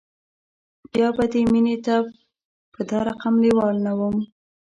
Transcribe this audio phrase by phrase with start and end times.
[0.91, 1.95] بیا به دې مینې ته
[2.73, 4.15] په دا رقم لیوال نه وم